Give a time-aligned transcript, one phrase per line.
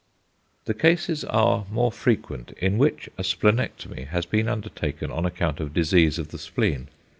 [0.65, 5.75] The cases are more frequent in which a splenectomy has been undertaken on account of
[5.75, 6.87] disease of the spleen.